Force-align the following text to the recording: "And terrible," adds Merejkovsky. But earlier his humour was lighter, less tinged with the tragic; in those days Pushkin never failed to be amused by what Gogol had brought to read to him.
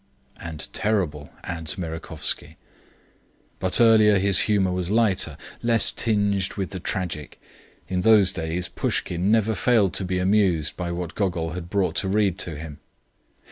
"And 0.37 0.67
terrible," 0.73 1.29
adds 1.43 1.75
Merejkovsky. 1.77 2.55
But 3.59 3.79
earlier 3.79 4.17
his 4.17 4.39
humour 4.49 4.71
was 4.71 4.89
lighter, 4.89 5.37
less 5.61 5.91
tinged 5.91 6.55
with 6.55 6.71
the 6.71 6.79
tragic; 6.79 7.39
in 7.87 7.99
those 8.01 8.31
days 8.31 8.67
Pushkin 8.67 9.29
never 9.29 9.53
failed 9.53 9.93
to 9.93 10.03
be 10.03 10.17
amused 10.17 10.75
by 10.75 10.91
what 10.91 11.13
Gogol 11.13 11.51
had 11.51 11.69
brought 11.69 11.95
to 11.97 12.07
read 12.07 12.39
to 12.39 12.55
him. 12.57 12.79